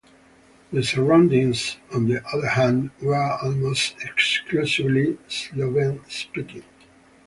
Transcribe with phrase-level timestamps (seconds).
[0.73, 6.63] The surroundings, on the other hand, were almost exclusively Slovene-speaking.